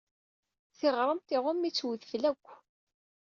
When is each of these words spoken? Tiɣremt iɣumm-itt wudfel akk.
Tiɣremt 0.77 1.35
iɣumm-itt 1.35 1.85
wudfel 1.85 2.23
akk. 2.31 2.45